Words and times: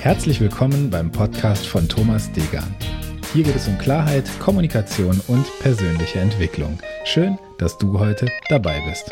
Herzlich 0.00 0.40
willkommen 0.40 0.90
beim 0.90 1.10
Podcast 1.10 1.66
von 1.66 1.88
Thomas 1.88 2.30
Degan. 2.30 2.72
Hier 3.32 3.42
geht 3.42 3.56
es 3.56 3.66
um 3.66 3.76
Klarheit, 3.78 4.30
Kommunikation 4.38 5.20
und 5.26 5.44
persönliche 5.58 6.20
Entwicklung. 6.20 6.78
Schön, 7.04 7.36
dass 7.58 7.76
du 7.78 7.98
heute 7.98 8.28
dabei 8.48 8.80
bist. 8.88 9.10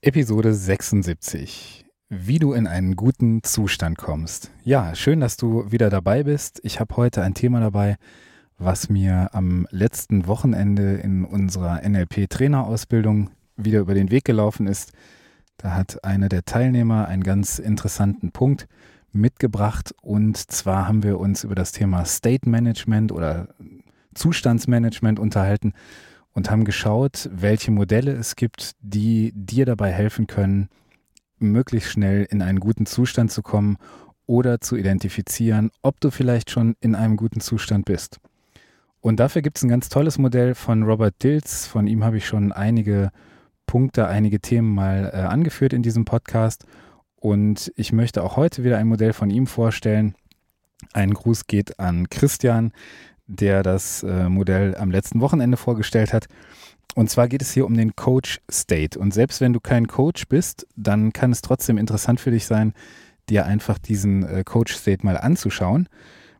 Episode 0.00 0.54
76. 0.54 1.84
Wie 2.08 2.38
du 2.38 2.52
in 2.52 2.68
einen 2.68 2.94
guten 2.94 3.42
Zustand 3.42 3.98
kommst. 3.98 4.52
Ja, 4.62 4.94
schön, 4.94 5.18
dass 5.18 5.36
du 5.36 5.72
wieder 5.72 5.90
dabei 5.90 6.22
bist. 6.22 6.60
Ich 6.62 6.78
habe 6.78 6.96
heute 6.96 7.22
ein 7.22 7.34
Thema 7.34 7.58
dabei, 7.58 7.96
was 8.58 8.88
mir 8.88 9.30
am 9.32 9.66
letzten 9.70 10.26
Wochenende 10.26 10.94
in 10.94 11.24
unserer 11.24 11.82
NLP-Trainerausbildung 11.86 13.30
wieder 13.56 13.80
über 13.80 13.94
den 13.94 14.10
Weg 14.10 14.24
gelaufen 14.24 14.66
ist. 14.66 14.92
Da 15.58 15.74
hat 15.74 16.04
einer 16.04 16.28
der 16.28 16.44
Teilnehmer 16.44 17.08
einen 17.08 17.22
ganz 17.22 17.58
interessanten 17.58 18.32
Punkt 18.32 18.66
mitgebracht 19.12 19.94
und 20.02 20.36
zwar 20.36 20.86
haben 20.86 21.02
wir 21.02 21.18
uns 21.18 21.44
über 21.44 21.54
das 21.54 21.72
Thema 21.72 22.04
State 22.04 22.48
Management 22.48 23.12
oder 23.12 23.48
Zustandsmanagement 24.14 25.18
unterhalten 25.18 25.72
und 26.32 26.50
haben 26.50 26.64
geschaut, 26.64 27.30
welche 27.32 27.70
Modelle 27.70 28.12
es 28.12 28.36
gibt, 28.36 28.72
die 28.80 29.32
dir 29.34 29.64
dabei 29.64 29.92
helfen 29.92 30.26
können, 30.26 30.68
möglichst 31.38 31.92
schnell 31.92 32.26
in 32.30 32.42
einen 32.42 32.60
guten 32.60 32.86
Zustand 32.86 33.30
zu 33.30 33.42
kommen 33.42 33.76
oder 34.26 34.60
zu 34.60 34.76
identifizieren, 34.76 35.70
ob 35.82 36.00
du 36.00 36.10
vielleicht 36.10 36.50
schon 36.50 36.74
in 36.80 36.94
einem 36.94 37.16
guten 37.16 37.40
Zustand 37.40 37.84
bist. 37.84 38.18
Und 39.06 39.20
dafür 39.20 39.40
gibt 39.40 39.56
es 39.56 39.62
ein 39.62 39.68
ganz 39.68 39.88
tolles 39.88 40.18
Modell 40.18 40.56
von 40.56 40.82
Robert 40.82 41.22
Dills. 41.22 41.64
Von 41.68 41.86
ihm 41.86 42.02
habe 42.02 42.16
ich 42.16 42.26
schon 42.26 42.50
einige 42.50 43.12
Punkte, 43.64 44.08
einige 44.08 44.40
Themen 44.40 44.74
mal 44.74 45.12
äh, 45.14 45.18
angeführt 45.18 45.72
in 45.72 45.84
diesem 45.84 46.04
Podcast. 46.04 46.64
Und 47.14 47.72
ich 47.76 47.92
möchte 47.92 48.24
auch 48.24 48.36
heute 48.36 48.64
wieder 48.64 48.78
ein 48.78 48.88
Modell 48.88 49.12
von 49.12 49.30
ihm 49.30 49.46
vorstellen. 49.46 50.16
Ein 50.92 51.14
Gruß 51.14 51.46
geht 51.46 51.78
an 51.78 52.10
Christian, 52.10 52.72
der 53.28 53.62
das 53.62 54.02
äh, 54.02 54.28
Modell 54.28 54.76
am 54.76 54.90
letzten 54.90 55.20
Wochenende 55.20 55.56
vorgestellt 55.56 56.12
hat. 56.12 56.26
Und 56.96 57.08
zwar 57.08 57.28
geht 57.28 57.42
es 57.42 57.52
hier 57.52 57.64
um 57.64 57.76
den 57.76 57.94
Coach 57.94 58.40
State. 58.50 58.98
Und 58.98 59.14
selbst 59.14 59.40
wenn 59.40 59.52
du 59.52 59.60
kein 59.60 59.86
Coach 59.86 60.26
bist, 60.26 60.66
dann 60.74 61.12
kann 61.12 61.30
es 61.30 61.42
trotzdem 61.42 61.78
interessant 61.78 62.18
für 62.18 62.32
dich 62.32 62.46
sein, 62.46 62.74
dir 63.28 63.46
einfach 63.46 63.78
diesen 63.78 64.24
äh, 64.24 64.42
Coach 64.42 64.74
State 64.74 65.06
mal 65.06 65.16
anzuschauen. 65.16 65.88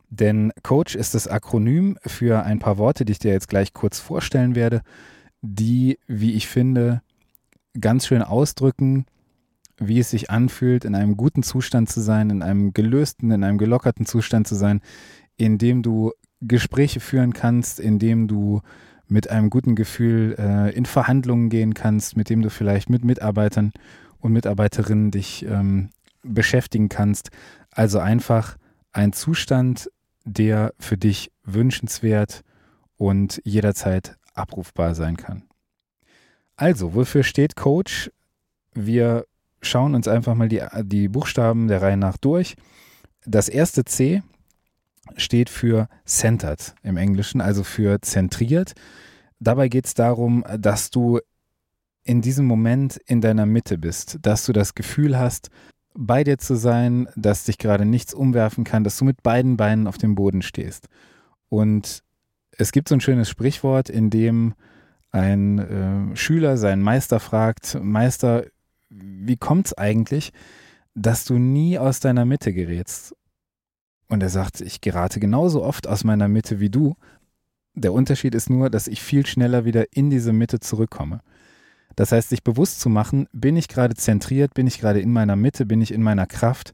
Denn 0.09 0.51
Coach 0.63 0.95
ist 0.95 1.15
das 1.15 1.27
Akronym 1.27 1.97
für 2.05 2.43
ein 2.43 2.59
paar 2.59 2.77
Worte, 2.77 3.03
die 3.03 3.11
ich 3.11 3.19
dir 3.19 3.31
jetzt 3.31 3.49
gleich 3.49 3.73
kurz 3.73 3.99
vorstellen 3.99 4.55
werde, 4.55 4.81
die, 5.41 5.99
wie 6.07 6.33
ich 6.33 6.47
finde, 6.47 7.01
ganz 7.79 8.07
schön 8.07 8.21
ausdrücken, 8.21 9.05
wie 9.77 9.99
es 9.99 10.09
sich 10.09 10.29
anfühlt, 10.29 10.85
in 10.85 10.95
einem 10.95 11.17
guten 11.17 11.43
Zustand 11.43 11.89
zu 11.89 12.01
sein, 12.01 12.29
in 12.29 12.41
einem 12.41 12.73
gelösten, 12.73 13.31
in 13.31 13.43
einem 13.43 13.57
gelockerten 13.57 14.05
Zustand 14.05 14.47
zu 14.47 14.55
sein, 14.55 14.81
in 15.35 15.57
dem 15.57 15.83
du 15.83 16.13
Gespräche 16.41 16.99
führen 16.99 17.33
kannst, 17.33 17.79
indem 17.79 18.27
du 18.27 18.61
mit 19.07 19.29
einem 19.29 19.49
guten 19.49 19.75
Gefühl 19.75 20.35
äh, 20.37 20.75
in 20.75 20.85
Verhandlungen 20.85 21.49
gehen 21.49 21.73
kannst, 21.73 22.17
mit 22.17 22.29
dem 22.29 22.41
du 22.41 22.49
vielleicht 22.49 22.89
mit 22.89 23.05
Mitarbeitern 23.05 23.71
und 24.19 24.33
Mitarbeiterinnen 24.33 25.11
dich 25.11 25.45
ähm, 25.45 25.89
beschäftigen 26.23 26.89
kannst. 26.89 27.29
Also 27.71 27.99
einfach 27.99 28.57
ein 28.91 29.13
Zustand, 29.13 29.89
der 30.27 30.73
für 30.79 30.97
dich 30.97 31.31
wünschenswert 31.43 32.41
und 32.97 33.41
jederzeit 33.43 34.17
abrufbar 34.33 34.93
sein 34.93 35.17
kann. 35.17 35.43
Also, 36.55 36.93
wofür 36.93 37.23
steht 37.23 37.55
Coach? 37.55 38.11
Wir 38.73 39.25
schauen 39.61 39.95
uns 39.95 40.07
einfach 40.07 40.35
mal 40.35 40.49
die, 40.49 40.61
die 40.83 41.07
Buchstaben 41.07 41.67
der 41.67 41.81
Reihe 41.81 41.97
nach 41.97 42.17
durch. 42.17 42.55
Das 43.25 43.49
erste 43.49 43.85
C 43.85 44.21
steht 45.15 45.49
für 45.49 45.87
centered 46.05 46.75
im 46.83 46.97
Englischen, 46.97 47.41
also 47.41 47.63
für 47.63 48.01
zentriert. 48.01 48.73
Dabei 49.39 49.69
geht 49.69 49.85
es 49.85 49.93
darum, 49.93 50.43
dass 50.57 50.89
du 50.89 51.19
in 52.03 52.21
diesem 52.21 52.45
Moment 52.45 52.97
in 53.05 53.21
deiner 53.21 53.45
Mitte 53.45 53.77
bist, 53.77 54.17
dass 54.21 54.45
du 54.45 54.53
das 54.53 54.75
Gefühl 54.75 55.17
hast, 55.17 55.49
bei 55.97 56.23
dir 56.23 56.37
zu 56.37 56.55
sein, 56.55 57.09
dass 57.15 57.45
dich 57.45 57.57
gerade 57.57 57.83
nichts 57.83 58.13
umwerfen 58.13 58.63
kann, 58.63 58.83
dass 58.83 58.97
du 58.97 59.05
mit 59.05 59.23
beiden 59.23 59.57
Beinen 59.57 59.87
auf 59.87 59.97
dem 59.97 60.15
Boden 60.15 60.43
stehst. 60.43 60.87
Und 61.49 62.03
es 62.51 62.71
gibt 62.71 62.87
so 62.87 62.95
ein 62.95 63.01
schönes 63.01 63.29
Sprichwort, 63.29 63.89
in 63.89 64.09
dem 64.09 64.53
ein 65.11 65.59
äh, 65.59 66.15
Schüler 66.15 66.57
seinen 66.57 66.83
Meister 66.83 67.19
fragt, 67.19 67.79
Meister, 67.81 68.45
wie 68.89 69.37
kommt 69.37 69.67
es 69.67 69.77
eigentlich, 69.77 70.31
dass 70.93 71.25
du 71.25 71.39
nie 71.39 71.79
aus 71.79 71.99
deiner 71.99 72.25
Mitte 72.25 72.53
gerätst? 72.53 73.15
Und 74.07 74.21
er 74.21 74.29
sagt, 74.29 74.61
ich 74.61 74.81
gerate 74.81 75.19
genauso 75.19 75.63
oft 75.63 75.87
aus 75.87 76.03
meiner 76.03 76.27
Mitte 76.27 76.59
wie 76.59 76.69
du. 76.69 76.95
Der 77.73 77.93
Unterschied 77.93 78.35
ist 78.35 78.49
nur, 78.49 78.69
dass 78.69 78.87
ich 78.87 79.01
viel 79.01 79.25
schneller 79.25 79.65
wieder 79.65 79.85
in 79.91 80.09
diese 80.09 80.31
Mitte 80.31 80.59
zurückkomme. 80.59 81.21
Das 81.97 82.13
heißt, 82.13 82.29
sich 82.29 82.43
bewusst 82.43 82.79
zu 82.79 82.87
machen, 82.87 83.27
bin 83.33 83.57
ich 83.57 83.67
gerade 83.67 83.95
zentriert, 83.95 84.53
bin 84.53 84.67
ich 84.67 84.79
gerade 84.79 85.01
in 85.01 85.11
meiner 85.11 85.35
Mitte, 85.35 85.65
bin 85.65 85.81
ich 85.81 85.93
in 85.93 86.01
meiner 86.01 86.27
Kraft, 86.27 86.73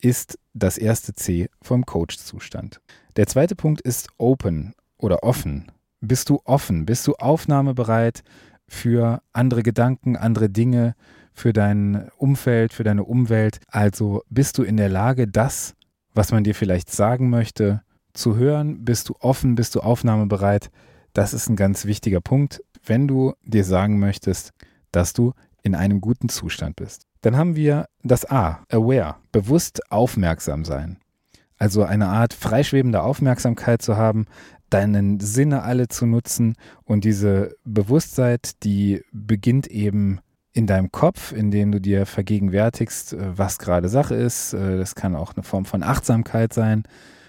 ist 0.00 0.36
das 0.52 0.76
erste 0.78 1.12
C 1.12 1.48
vom 1.62 1.86
Coach-Zustand. 1.86 2.80
Der 3.14 3.28
zweite 3.28 3.54
Punkt 3.54 3.80
ist 3.80 4.08
open 4.18 4.74
oder 4.98 5.22
offen. 5.22 5.70
Bist 6.00 6.28
du 6.28 6.40
offen? 6.44 6.86
Bist 6.86 7.06
du 7.06 7.14
aufnahmebereit 7.14 8.24
für 8.66 9.22
andere 9.32 9.62
Gedanken, 9.62 10.16
andere 10.16 10.50
Dinge, 10.50 10.96
für 11.32 11.52
dein 11.52 12.10
Umfeld, 12.16 12.72
für 12.72 12.82
deine 12.82 13.04
Umwelt? 13.04 13.60
Also 13.68 14.22
bist 14.28 14.58
du 14.58 14.64
in 14.64 14.76
der 14.76 14.88
Lage, 14.88 15.28
das 15.28 15.76
was 16.14 16.32
man 16.32 16.44
dir 16.44 16.54
vielleicht 16.54 16.90
sagen 16.90 17.30
möchte, 17.30 17.82
zu 18.12 18.36
hören. 18.36 18.84
Bist 18.84 19.08
du 19.08 19.14
offen, 19.20 19.54
bist 19.54 19.74
du 19.74 19.80
aufnahmebereit? 19.80 20.70
Das 21.12 21.34
ist 21.34 21.48
ein 21.48 21.56
ganz 21.56 21.84
wichtiger 21.84 22.20
Punkt, 22.20 22.62
wenn 22.84 23.08
du 23.08 23.34
dir 23.44 23.64
sagen 23.64 23.98
möchtest, 23.98 24.52
dass 24.90 25.12
du 25.12 25.32
in 25.62 25.74
einem 25.74 26.00
guten 26.00 26.28
Zustand 26.28 26.76
bist. 26.76 27.06
Dann 27.20 27.36
haben 27.36 27.54
wir 27.54 27.86
das 28.02 28.28
A, 28.28 28.64
aware, 28.70 29.16
bewusst 29.30 29.90
aufmerksam 29.90 30.64
sein. 30.64 30.98
Also 31.58 31.84
eine 31.84 32.08
Art 32.08 32.34
freischwebende 32.34 33.02
Aufmerksamkeit 33.02 33.82
zu 33.82 33.96
haben, 33.96 34.26
deinen 34.70 35.20
Sinne 35.20 35.62
alle 35.62 35.86
zu 35.88 36.06
nutzen 36.06 36.56
und 36.84 37.04
diese 37.04 37.54
Bewusstheit, 37.64 38.62
die 38.64 39.02
beginnt 39.12 39.68
eben 39.68 40.20
in 40.52 40.66
deinem 40.66 40.90
Kopf, 40.90 41.32
in 41.32 41.50
dem 41.50 41.72
du 41.72 41.80
dir 41.80 42.04
vergegenwärtigst, 42.06 43.12
äh, 43.14 43.38
was 43.38 43.58
gerade 43.58 43.88
Sache 43.88 44.14
ist. 44.14 44.52
Äh, 44.52 44.76
das 44.76 44.94
kann 44.94 45.14
auch 45.14 45.34
eine 45.34 45.42
Form 45.42 45.64
von 45.64 45.82
Achtsamkeit 45.82 46.52
sein, 46.52 46.84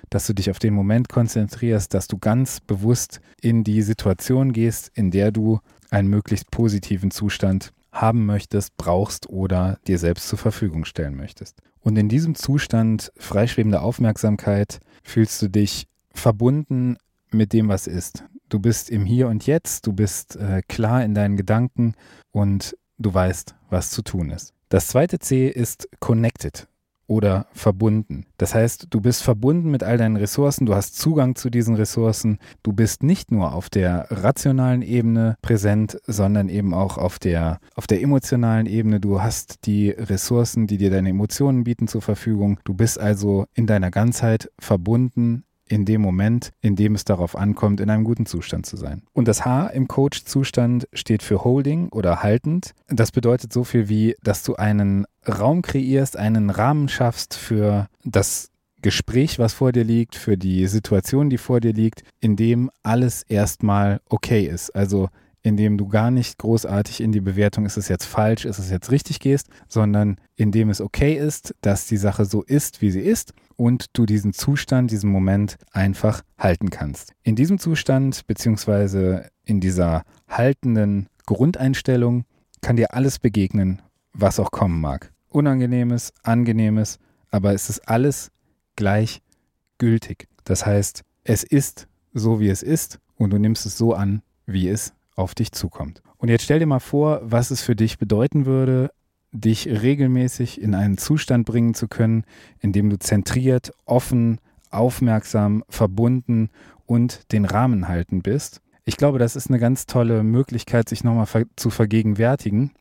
dass 0.09 0.28
du 0.28 0.34
dich 0.34 0.50
auf 0.50 0.59
den 0.59 0.74
Moment 0.74 1.09
konzentrierst, 1.09 1.94
dass 1.94 2.08
du 2.08 2.18
ganz 2.18 2.59
bewusst 2.59 3.22
in 3.41 3.64
die 3.64 3.81
Situation 3.81 4.53
gehst, 4.53 4.91
in 4.94 5.12
der 5.12 5.31
du 5.31 5.59
einen 5.90 6.08
möglichst 6.08 6.52
positiven 6.52 7.12
Zustand 7.12 7.74
haben 7.91 8.25
möchtest, 8.25 8.75
brauchst 8.78 9.30
oder 9.30 9.78
dir 9.88 10.00
selbst 10.00 10.28
zur 10.28 10.40
Verfügung 10.40 10.86
stellen 10.86 11.16
möchtest. 11.16 11.62
Und 11.80 11.97
in 11.97 12.09
diesem 12.09 12.36
Zustand 12.36 13.12
freischwebender 13.18 13.84
Aufmerksamkeit 13.84 14.80
fühlst 15.03 15.42
du 15.42 15.50
dich 15.50 15.88
verbunden 16.13 16.97
mit 17.31 17.53
dem, 17.53 17.68
was 17.68 17.88
ist. 17.88 18.24
Du 18.50 18.59
bist 18.59 18.90
im 18.90 19.06
Hier 19.06 19.28
und 19.28 19.46
Jetzt, 19.46 19.86
du 19.88 19.94
bist 19.94 20.36
äh, 20.36 20.62
klar 20.68 21.03
in 21.03 21.13
deinen 21.13 21.38
Gedanken 21.38 21.96
und 22.31 22.78
du 22.97 23.13
weißt, 23.13 23.56
was 23.69 23.90
zu 23.90 24.02
tun 24.02 24.30
ist. 24.30 24.53
Das 24.69 24.88
zweite 24.88 25.19
C 25.19 25.47
ist 25.47 25.88
connected 26.00 26.68
oder 27.13 27.46
verbunden. 27.53 28.25
Das 28.38 28.56
heißt, 28.56 28.88
du 28.90 29.00
bist 29.00 29.22
verbunden 29.22 29.69
mit 29.69 29.84
all 29.84 29.97
deinen 29.97 30.18
Ressourcen, 30.18 30.66
du 30.66 30.74
hast 30.74 30.97
Zugang 31.00 31.35
zu 31.35 31.51
diesen 31.51 31.75
Ressourcen, 31.75 32.40
du 32.63 32.74
bist 32.74 33.03
nicht 33.03 33.31
nur 33.31 33.53
auf 33.53 33.69
der 33.69 34.07
rationalen 34.10 34.81
Ebene 34.81 35.38
präsent, 35.44 36.00
sondern 36.07 36.50
eben 36.50 36.74
auch 36.74 36.98
auf 36.98 37.19
der, 37.19 37.60
auf 37.75 37.86
der 37.86 38.01
emotionalen 38.01 38.65
Ebene. 38.65 39.00
Du 39.00 39.21
hast 39.21 39.68
die 39.68 39.92
Ressourcen, 39.92 40.65
die 40.65 40.77
dir 40.77 40.89
deine 40.89 41.10
Emotionen 41.10 41.63
bieten, 41.63 41.88
zur 41.88 42.01
Verfügung. 42.01 42.60
Du 42.63 42.74
bist 42.74 43.00
also 43.00 43.45
in 43.54 43.68
deiner 43.68 43.92
Ganzheit 43.92 44.50
verbunden 44.59 45.44
in 45.68 45.86
dem 45.86 46.01
Moment, 46.01 46.51
in 46.62 46.75
dem 46.75 46.95
es 46.95 47.06
darauf 47.06 47.36
ankommt, 47.36 47.80
in 47.80 47.89
einem 47.89 48.04
guten 48.04 48.25
Zustand 48.25 48.65
zu 48.65 48.77
sein. 48.77 49.04
Und 49.13 49.27
das 49.27 49.45
H 49.45 49.68
im 49.68 49.88
Coach-Zustand 49.88 50.88
steht 50.94 51.24
für 51.24 51.44
holding 51.44 51.89
oder 51.89 52.21
haltend. 52.21 52.74
Das 52.88 53.12
bedeutet 53.12 53.54
so 53.54 53.63
viel 53.63 53.89
wie, 53.89 54.15
dass 54.24 54.44
du 54.44 54.56
einen 54.56 55.06
Raum 55.27 55.62
kreierst, 55.62 56.18
einen 56.18 56.50
Rahmen 56.50 56.89
schaffst 56.89 57.36
für 57.36 57.88
das 58.04 58.50
Gespräch, 58.81 59.39
was 59.39 59.54
vor 59.54 59.71
dir 59.71 59.86
liegt, 59.86 60.15
für 60.15 60.38
die 60.38 60.68
Situation, 60.68 61.30
die 61.30 61.38
vor 61.38 61.62
dir 61.62 61.74
liegt, 61.74 62.04
in 62.19 62.36
dem 62.36 62.69
alles 62.83 63.24
erstmal 63.24 64.01
okay 64.09 64.45
ist. 64.45 64.71
Also 64.71 65.09
indem 65.44 65.78
du 65.78 65.88
gar 65.90 66.10
nicht 66.10 66.38
großartig 66.40 67.01
in 67.01 67.12
die 67.12 67.22
Bewertung, 67.22 67.66
ist 67.66 67.78
es 67.78 67.90
jetzt 67.90 68.06
falsch, 68.06 68.45
ist 68.45 68.60
es 68.60 68.72
jetzt 68.72 68.92
richtig 68.92 69.19
gehst, 69.19 69.50
sondern 69.68 70.18
indem 70.36 70.69
es 70.69 70.80
okay 70.81 71.13
ist, 71.13 71.54
dass 71.62 71.86
die 71.86 71.98
Sache 71.98 72.25
so 72.25 72.42
ist, 72.42 72.81
wie 72.81 72.90
sie 72.90 73.01
ist 73.01 73.34
und 73.57 73.88
du 73.94 74.06
diesen 74.06 74.31
Zustand, 74.34 74.90
diesen 74.90 75.12
Moment 75.12 75.57
einfach 75.72 76.24
halten 76.38 76.69
kannst. 76.69 77.13
In 77.24 77.36
diesem 77.36 77.60
Zustand, 77.60 78.25
beziehungsweise 78.25 79.30
in 79.44 79.60
dieser 79.60 80.04
haltenden 80.30 81.07
Grundeinstellung 81.25 82.24
kann 82.62 82.78
dir 82.78 82.94
alles 82.94 83.19
begegnen, 83.19 83.81
was 84.13 84.40
auch 84.40 84.51
kommen 84.51 84.80
mag. 84.80 85.12
Unangenehmes, 85.28 86.13
angenehmes, 86.24 87.00
aber 87.31 87.54
es 87.54 87.69
ist 87.69 87.90
alles 87.90 88.31
gleichgültig. 88.78 90.28
Das 90.45 90.66
heißt, 90.66 91.01
es 91.25 91.44
ist 91.44 91.88
so, 92.13 92.40
wie 92.40 92.50
es 92.50 92.63
ist 92.63 93.00
und 93.16 93.31
du 93.31 93.40
nimmst 93.40 93.66
es 93.66 93.78
so 93.78 93.94
an, 93.94 94.22
wie 94.45 94.69
es 94.69 94.94
auf 95.15 95.36
dich 95.36 95.51
zukommt. 95.51 96.01
Und 96.18 96.30
jetzt 96.30 96.44
stell 96.44 96.60
dir 96.60 96.65
mal 96.65 96.80
vor, 96.80 97.21
was 97.24 97.51
es 97.51 97.62
für 97.62 97.75
dich 97.75 97.98
bedeuten 97.98 98.45
würde, 98.45 98.92
dich 99.31 99.68
regelmäßig 99.68 100.62
in 100.62 100.75
einen 100.75 100.98
Zustand 100.98 101.45
bringen 101.45 101.74
zu 101.74 101.88
können, 101.88 102.24
in 102.60 102.71
dem 102.71 102.89
du 102.89 103.00
zentriert, 103.00 103.71
offen, 103.86 104.39
aufmerksam, 104.69 105.63
verbunden 105.69 106.50
und 106.86 107.31
den 107.31 107.45
Rahmen 107.45 107.88
halten 107.88 108.21
bist. 108.21 108.62
Ich 108.86 108.98
glaube, 108.98 109.18
das 109.19 109.36
ist 109.36 109.48
eine 109.48 109.60
ganz 109.60 109.86
tolle 109.86 110.24
Möglichkeit, 110.24 110.89
sich 110.89 111.04
nochmal 111.04 111.27
zu 111.56 111.69
vergegenwärtigen, 111.69 112.71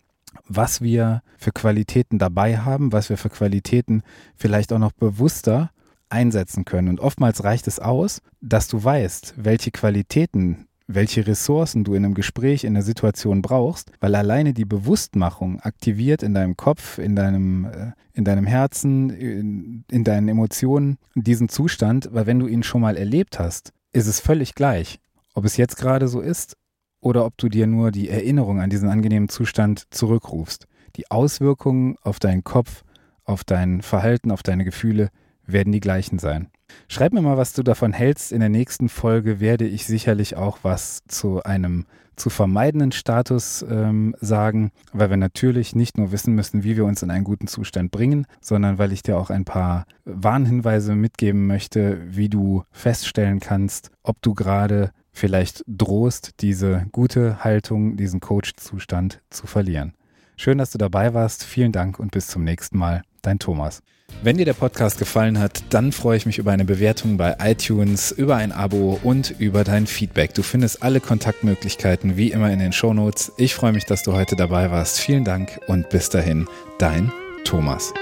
was 0.48 0.80
wir 0.80 1.22
für 1.38 1.52
Qualitäten 1.52 2.18
dabei 2.18 2.58
haben, 2.58 2.92
was 2.92 3.08
wir 3.08 3.16
für 3.16 3.30
Qualitäten 3.30 4.02
vielleicht 4.36 4.72
auch 4.72 4.78
noch 4.78 4.92
bewusster 4.92 5.70
einsetzen 6.08 6.64
können. 6.64 6.88
Und 6.88 7.00
oftmals 7.00 7.44
reicht 7.44 7.66
es 7.68 7.78
aus, 7.78 8.20
dass 8.40 8.68
du 8.68 8.82
weißt, 8.82 9.34
welche 9.36 9.70
Qualitäten 9.70 10.66
welche 10.94 11.26
Ressourcen 11.26 11.84
du 11.84 11.94
in 11.94 12.04
einem 12.04 12.14
Gespräch, 12.14 12.64
in 12.64 12.74
der 12.74 12.82
Situation 12.82 13.42
brauchst, 13.42 13.90
weil 14.00 14.14
alleine 14.14 14.52
die 14.54 14.64
Bewusstmachung 14.64 15.60
aktiviert 15.60 16.22
in 16.22 16.34
deinem 16.34 16.56
Kopf, 16.56 16.98
in 16.98 17.16
deinem, 17.16 17.64
äh, 17.64 17.92
in 18.12 18.24
deinem 18.24 18.46
Herzen, 18.46 19.10
in, 19.10 19.84
in 19.90 20.04
deinen 20.04 20.28
Emotionen 20.28 20.98
diesen 21.14 21.48
Zustand, 21.48 22.08
weil 22.12 22.26
wenn 22.26 22.38
du 22.38 22.46
ihn 22.46 22.62
schon 22.62 22.80
mal 22.80 22.96
erlebt 22.96 23.38
hast, 23.38 23.72
ist 23.92 24.06
es 24.06 24.20
völlig 24.20 24.54
gleich, 24.54 24.98
ob 25.34 25.44
es 25.44 25.56
jetzt 25.56 25.76
gerade 25.76 26.08
so 26.08 26.20
ist 26.20 26.56
oder 27.00 27.26
ob 27.26 27.36
du 27.36 27.48
dir 27.48 27.66
nur 27.66 27.90
die 27.90 28.08
Erinnerung 28.08 28.60
an 28.60 28.70
diesen 28.70 28.88
angenehmen 28.88 29.28
Zustand 29.28 29.84
zurückrufst. 29.90 30.66
Die 30.96 31.10
Auswirkungen 31.10 31.96
auf 32.02 32.18
deinen 32.18 32.44
Kopf, 32.44 32.84
auf 33.24 33.44
dein 33.44 33.82
Verhalten, 33.82 34.30
auf 34.30 34.42
deine 34.42 34.64
Gefühle 34.64 35.10
werden 35.46 35.72
die 35.72 35.80
gleichen 35.80 36.18
sein. 36.18 36.48
Schreib 36.88 37.12
mir 37.12 37.22
mal, 37.22 37.36
was 37.36 37.52
du 37.52 37.62
davon 37.62 37.92
hältst. 37.92 38.32
In 38.32 38.40
der 38.40 38.48
nächsten 38.48 38.88
Folge 38.88 39.40
werde 39.40 39.66
ich 39.66 39.86
sicherlich 39.86 40.36
auch 40.36 40.58
was 40.62 41.02
zu 41.06 41.42
einem 41.42 41.86
zu 42.16 42.30
vermeidenden 42.30 42.92
Status 42.92 43.64
ähm, 43.68 44.14
sagen, 44.20 44.70
weil 44.92 45.10
wir 45.10 45.16
natürlich 45.16 45.74
nicht 45.74 45.96
nur 45.96 46.12
wissen 46.12 46.34
müssen, 46.34 46.62
wie 46.62 46.76
wir 46.76 46.84
uns 46.84 47.02
in 47.02 47.10
einen 47.10 47.24
guten 47.24 47.46
Zustand 47.46 47.90
bringen, 47.90 48.26
sondern 48.40 48.78
weil 48.78 48.92
ich 48.92 49.02
dir 49.02 49.16
auch 49.18 49.30
ein 49.30 49.44
paar 49.44 49.86
Warnhinweise 50.04 50.94
mitgeben 50.94 51.46
möchte, 51.46 52.00
wie 52.06 52.28
du 52.28 52.64
feststellen 52.70 53.40
kannst, 53.40 53.90
ob 54.02 54.20
du 54.22 54.34
gerade 54.34 54.92
vielleicht 55.12 55.64
drohst, 55.66 56.40
diese 56.40 56.86
gute 56.92 57.44
Haltung, 57.44 57.96
diesen 57.96 58.20
Coach-Zustand 58.20 59.20
zu 59.30 59.46
verlieren. 59.46 59.94
Schön, 60.36 60.58
dass 60.58 60.70
du 60.70 60.78
dabei 60.78 61.14
warst. 61.14 61.44
Vielen 61.44 61.72
Dank 61.72 61.98
und 61.98 62.10
bis 62.10 62.26
zum 62.26 62.44
nächsten 62.44 62.78
Mal. 62.78 63.02
Dein 63.22 63.38
Thomas. 63.38 63.82
Wenn 64.22 64.36
dir 64.36 64.44
der 64.44 64.52
Podcast 64.52 64.98
gefallen 64.98 65.38
hat, 65.38 65.62
dann 65.70 65.92
freue 65.92 66.16
ich 66.16 66.26
mich 66.26 66.38
über 66.38 66.52
eine 66.52 66.64
Bewertung 66.64 67.16
bei 67.16 67.36
iTunes, 67.40 68.12
über 68.12 68.36
ein 68.36 68.52
Abo 68.52 69.00
und 69.02 69.34
über 69.38 69.64
dein 69.64 69.86
Feedback. 69.86 70.34
Du 70.34 70.42
findest 70.42 70.82
alle 70.82 71.00
Kontaktmöglichkeiten 71.00 72.16
wie 72.16 72.30
immer 72.30 72.52
in 72.52 72.58
den 72.58 72.72
Shownotes. 72.72 73.32
Ich 73.36 73.54
freue 73.54 73.72
mich, 73.72 73.86
dass 73.86 74.02
du 74.02 74.12
heute 74.12 74.36
dabei 74.36 74.70
warst. 74.70 75.00
Vielen 75.00 75.24
Dank 75.24 75.58
und 75.66 75.88
bis 75.88 76.08
dahin, 76.08 76.46
dein 76.78 77.12
Thomas. 77.44 77.92